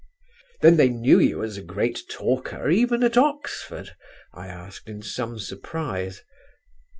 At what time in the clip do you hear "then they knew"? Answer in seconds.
0.61-1.19